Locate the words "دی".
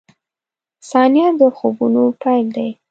2.55-2.69